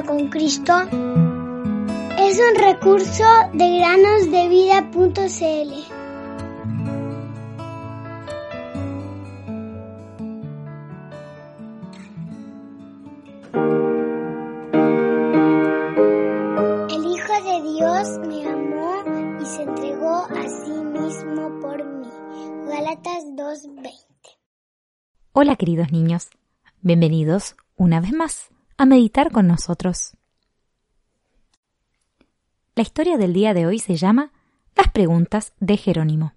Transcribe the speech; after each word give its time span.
con 0.00 0.28
Cristo 0.28 0.72
es 2.18 2.40
un 2.40 2.54
recurso 2.56 3.24
de 3.52 3.78
granosdevida.cl. 3.78 5.72
El 16.88 17.04
Hijo 17.04 17.34
de 17.44 17.62
Dios 17.74 18.18
me 18.26 18.48
amó 18.48 19.04
y 19.42 19.44
se 19.44 19.62
entregó 19.62 20.24
a 20.24 20.48
sí 20.48 20.72
mismo 20.72 21.60
por 21.60 21.84
mí. 21.84 22.08
Gálatas 22.66 23.24
2:20. 23.36 23.92
Hola 25.32 25.56
queridos 25.56 25.92
niños, 25.92 26.30
bienvenidos 26.80 27.56
una 27.76 28.00
vez 28.00 28.12
más 28.12 28.51
a 28.82 28.84
meditar 28.84 29.30
con 29.30 29.46
nosotros. 29.46 30.16
La 32.74 32.82
historia 32.82 33.16
del 33.16 33.32
día 33.32 33.54
de 33.54 33.64
hoy 33.64 33.78
se 33.78 33.94
llama 33.94 34.32
Las 34.74 34.90
preguntas 34.90 35.52
de 35.60 35.76
Jerónimo. 35.76 36.34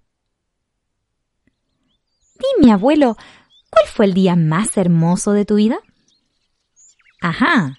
Dime, 2.38 2.72
abuelo, 2.72 3.16
¿cuál 3.68 3.86
fue 3.88 4.04
el 4.04 4.14
día 4.14 4.36
más 4.36 4.76
hermoso 4.76 5.32
de 5.32 5.44
tu 5.44 5.56
vida? 5.56 5.80
Ajá, 7.20 7.76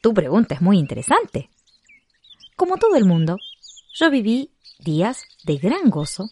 tu 0.00 0.14
pregunta 0.14 0.54
es 0.54 0.62
muy 0.62 0.78
interesante. 0.78 1.50
Como 2.54 2.76
todo 2.76 2.94
el 2.94 3.04
mundo, 3.04 3.36
yo 3.94 4.12
viví 4.12 4.52
días 4.78 5.24
de 5.42 5.56
gran 5.56 5.90
gozo 5.90 6.30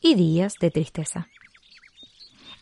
y 0.00 0.14
días 0.14 0.54
de 0.58 0.70
tristeza. 0.70 1.28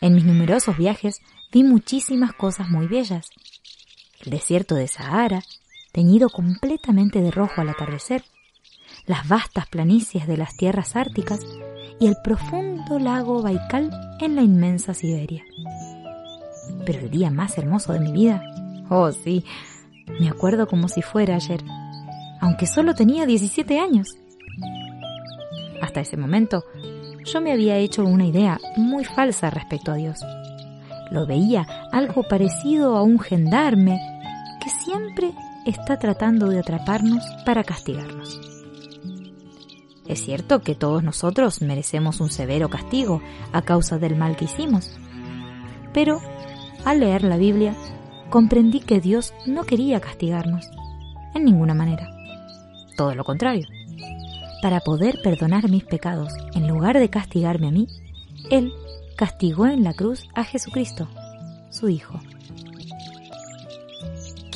En 0.01 0.17
mis 0.17 0.25
numerosos 0.25 0.77
viajes 0.77 1.21
vi 1.53 1.63
muchísimas 1.63 2.33
cosas 2.33 2.69
muy 2.69 2.89
bellas. 2.89 3.31
El 4.27 4.33
desierto 4.33 4.75
de 4.75 4.89
Sahara, 4.89 5.45
teñido 5.93 6.29
completamente 6.31 7.21
de 7.21 7.31
rojo 7.31 7.61
al 7.61 7.69
atardecer, 7.69 8.25
las 9.07 9.29
vastas 9.29 9.69
planicies 9.69 10.27
de 10.27 10.37
las 10.37 10.57
tierras 10.57 10.97
árticas 10.97 11.39
y 12.01 12.09
el 12.09 12.17
profundo 12.25 12.99
lago 12.99 13.41
Baikal 13.41 13.89
en 14.21 14.35
la 14.35 14.43
inmensa 14.43 14.95
Siberia. 14.95 15.45
Pero 16.85 16.99
el 16.99 17.11
día 17.11 17.31
más 17.31 17.57
hermoso 17.57 17.93
de 17.93 18.01
mi 18.01 18.11
vida, 18.11 18.43
oh 18.91 19.13
sí, 19.13 19.45
me 20.19 20.29
acuerdo 20.29 20.67
como 20.67 20.89
si 20.89 21.03
fuera 21.03 21.37
ayer, 21.37 21.63
aunque 22.41 22.67
solo 22.67 22.97
tenía 22.97 23.27
17 23.27 23.79
años. 23.79 24.09
Hasta 25.81 26.01
ese 26.01 26.17
momento, 26.17 26.65
yo 27.25 27.41
me 27.41 27.53
había 27.53 27.77
hecho 27.77 28.03
una 28.03 28.27
idea 28.27 28.59
muy 28.77 29.05
falsa 29.05 29.51
respecto 29.51 29.93
a 29.93 29.95
Dios. 29.97 30.19
Lo 31.13 31.29
veía 31.29 31.65
algo 31.93 32.25
parecido 32.25 32.97
a 32.97 33.03
un 33.05 33.21
gendarme 33.21 34.16
siempre 34.71 35.33
está 35.65 35.99
tratando 35.99 36.49
de 36.49 36.61
atraparnos 36.61 37.25
para 37.45 37.65
castigarnos. 37.65 38.41
Es 40.07 40.25
cierto 40.25 40.61
que 40.61 40.75
todos 40.75 41.03
nosotros 41.03 41.63
merecemos 41.63 42.21
un 42.21 42.31
severo 42.31 42.69
castigo 42.69 43.21
a 43.53 43.63
causa 43.63 43.99
del 43.99 44.17
mal 44.17 44.37
que 44.37 44.45
hicimos, 44.45 44.99
pero 45.93 46.21
al 46.85 47.01
leer 47.01 47.25
la 47.25 47.37
Biblia 47.37 47.75
comprendí 48.31 48.81
que 48.81 49.01
Dios 49.01 49.35
no 49.47 49.65
quería 49.65 50.01
castigarnos, 50.01 50.69
en 51.35 51.45
ninguna 51.45 51.75
manera. 51.75 52.09
Todo 52.97 53.15
lo 53.15 53.25
contrario. 53.25 53.67
Para 54.63 54.81
poder 54.81 55.21
perdonar 55.23 55.69
mis 55.69 55.85
pecados, 55.85 56.33
en 56.55 56.67
lugar 56.69 56.99
de 56.99 57.11
castigarme 57.11 57.69
a 57.69 57.73
mí, 57.73 57.89
Él 58.51 58.73
castigó 59.17 59.67
en 59.67 59.85
la 59.85 59.95
cruz 59.95 60.29
a 60.35 60.45
Jesucristo, 60.45 61.09
su 61.71 61.89
Hijo. 61.89 62.21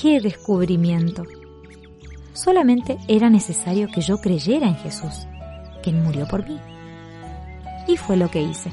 ¡Qué 0.01 0.19
descubrimiento! 0.19 1.25
Solamente 2.33 2.97
era 3.07 3.29
necesario 3.29 3.86
que 3.89 4.01
yo 4.01 4.17
creyera 4.19 4.67
en 4.67 4.77
Jesús, 4.77 5.27
quien 5.83 6.02
murió 6.02 6.27
por 6.27 6.48
mí. 6.48 6.58
Y 7.86 7.98
fue 7.98 8.17
lo 8.17 8.30
que 8.30 8.41
hice. 8.41 8.70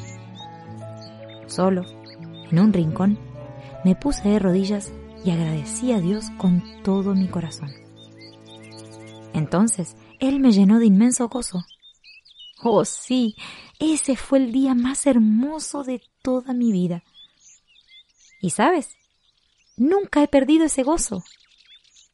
Solo, 1.47 1.83
en 2.49 2.59
un 2.59 2.71
rincón, 2.71 3.19
me 3.83 3.93
puse 3.93 4.29
de 4.29 4.39
rodillas 4.39 4.93
y 5.25 5.31
agradecí 5.31 5.91
a 5.91 5.99
Dios 5.99 6.29
con 6.37 6.63
todo 6.83 7.13
mi 7.13 7.27
corazón. 7.27 7.71
Entonces, 9.33 9.97
Él 10.21 10.39
me 10.39 10.53
llenó 10.53 10.79
de 10.79 10.85
inmenso 10.85 11.27
gozo. 11.27 11.65
Oh 12.63 12.85
sí, 12.85 13.35
ese 13.79 14.15
fue 14.15 14.37
el 14.37 14.53
día 14.53 14.75
más 14.75 15.05
hermoso 15.05 15.83
de 15.83 16.01
toda 16.21 16.53
mi 16.53 16.71
vida. 16.71 17.03
Y 18.41 18.51
sabes, 18.51 18.95
nunca 19.77 20.21
he 20.21 20.27
perdido 20.27 20.65
ese 20.65 20.83
gozo. 20.83 21.23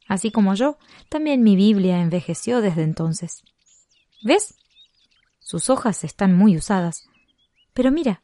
Así 0.06 0.30
como 0.30 0.54
yo, 0.54 0.78
también 1.08 1.42
mi 1.42 1.56
Biblia 1.56 2.00
envejeció 2.00 2.60
desde 2.60 2.82
entonces. 2.82 3.42
¿Ves? 4.22 4.54
Sus 5.40 5.70
hojas 5.70 6.04
están 6.04 6.36
muy 6.36 6.56
usadas. 6.56 7.08
Pero 7.72 7.90
mira, 7.90 8.22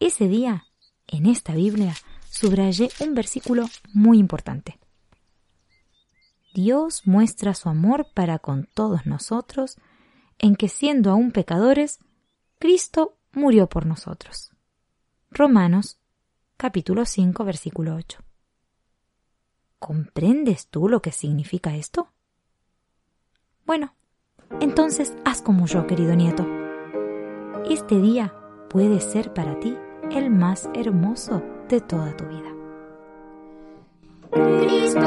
ese 0.00 0.28
día, 0.28 0.66
en 1.06 1.26
esta 1.26 1.54
Biblia, 1.54 1.94
subrayé 2.30 2.90
un 3.00 3.14
versículo 3.14 3.66
muy 3.92 4.18
importante. 4.18 4.78
Dios 6.52 7.06
muestra 7.06 7.54
su 7.54 7.68
amor 7.68 8.08
para 8.12 8.38
con 8.38 8.68
todos 8.74 9.06
nosotros 9.06 9.76
en 10.38 10.56
que 10.56 10.68
siendo 10.68 11.10
aún 11.10 11.30
pecadores, 11.30 12.00
Cristo 12.58 13.18
murió 13.32 13.68
por 13.68 13.86
nosotros. 13.86 14.50
Romanos 15.30 16.00
capítulo 16.56 17.04
5 17.06 17.44
versículo 17.44 17.94
8. 17.94 18.29
¿Comprendes 19.80 20.68
tú 20.68 20.88
lo 20.90 21.00
que 21.00 21.10
significa 21.10 21.74
esto? 21.74 22.12
Bueno, 23.64 23.94
entonces 24.60 25.14
haz 25.24 25.40
como 25.40 25.66
yo, 25.66 25.86
querido 25.86 26.14
nieto. 26.14 26.46
Este 27.68 27.98
día 27.98 28.34
puede 28.68 29.00
ser 29.00 29.32
para 29.32 29.58
ti 29.58 29.76
el 30.12 30.28
más 30.30 30.68
hermoso 30.74 31.42
de 31.70 31.80
toda 31.80 32.14
tu 32.14 32.24
vida. 32.26 32.52
Cristo 34.60 35.00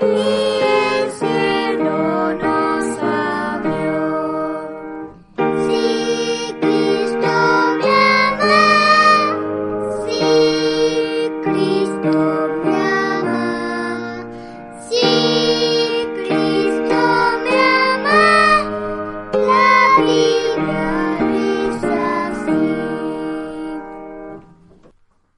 Ooh. 0.00 0.37